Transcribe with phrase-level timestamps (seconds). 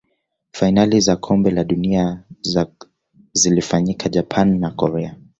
[0.51, 2.67] fainali za kombe la dunia za
[3.33, 5.27] zilifanyika japan na korea kusini